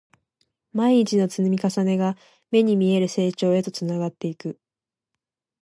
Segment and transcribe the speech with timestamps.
[0.73, 2.17] 毎日の積み重ねが、
[2.49, 4.59] 目に見える成長へとつながっていく